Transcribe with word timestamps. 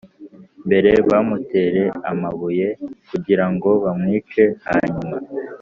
mbere 0.67 0.91
bamutere 1.09 1.81
amabuye 2.11 2.67
kugira 3.09 3.45
ngo 3.53 3.69
bamwice 3.83 4.41
hanyuma 4.67 5.17